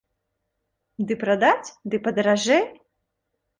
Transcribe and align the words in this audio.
Ды 1.11 1.17
прадаць, 1.25 1.69
ды 1.93 2.01
падаражэй? 2.09 2.67